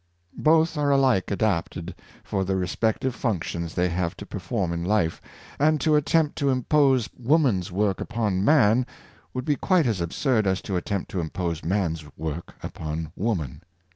Both 0.35 0.79
are 0.79 0.89
alike 0.89 1.29
adapted 1.29 1.93
for 2.23 2.43
the 2.43 2.55
respective 2.55 3.13
functions 3.13 3.75
they 3.75 3.87
have 3.89 4.17
to 4.17 4.25
perform 4.25 4.73
in 4.73 4.83
life, 4.83 5.21
and 5.59 5.79
to 5.81 5.95
attempt 5.95 6.35
to 6.39 6.49
impose 6.49 7.07
woman's 7.15 7.71
work 7.71 8.01
upon 8.01 8.43
man 8.43 8.87
would 9.35 9.45
be 9.45 9.55
quite 9.55 9.85
as 9.85 10.01
absurd 10.01 10.47
as 10.47 10.59
to 10.63 10.75
attempt 10.75 11.11
to 11.11 11.19
impose 11.19 11.63
man's 11.63 12.03
work 12.17 12.55
upon 12.63 13.11
woman. 13.15 13.61